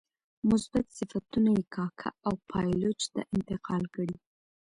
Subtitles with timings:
[0.49, 4.17] مثبت صفتونه یې کاکه او پایلوچ ته انتقال کړي.